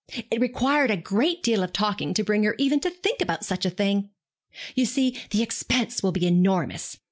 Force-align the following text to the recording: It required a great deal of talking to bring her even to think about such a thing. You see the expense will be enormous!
It 0.31 0.41
required 0.41 0.89
a 0.89 0.97
great 0.97 1.43
deal 1.43 1.61
of 1.61 1.73
talking 1.73 2.15
to 2.15 2.23
bring 2.23 2.41
her 2.41 2.55
even 2.57 2.79
to 2.79 2.89
think 2.89 3.21
about 3.21 3.45
such 3.45 3.67
a 3.67 3.69
thing. 3.69 4.09
You 4.73 4.87
see 4.87 5.15
the 5.29 5.43
expense 5.43 6.01
will 6.01 6.11
be 6.11 6.25
enormous! 6.25 6.97